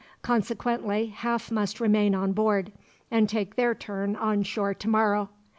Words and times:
Consequently, 0.23 1.05
half 1.15 1.51
must 1.51 1.79
remain 1.79 2.15
on 2.15 2.31
board, 2.33 2.71
and 3.11 3.29
take 3.29 3.55
their 3.55 3.75
turn 3.75 4.15
on 4.15 4.41
shore 4.41 4.73
tomorrow. 4.73 5.29